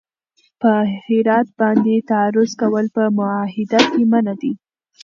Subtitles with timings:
[0.61, 4.51] پر هرات باندې تعرض کول په معاهده کي منع دي.